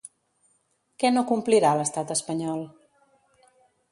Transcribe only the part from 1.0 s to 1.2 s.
Què